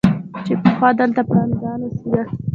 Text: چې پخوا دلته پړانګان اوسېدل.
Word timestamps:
چې 0.45 0.53
پخوا 0.63 0.89
دلته 0.99 1.21
پړانګان 1.29 1.79
اوسېدل. 1.83 2.27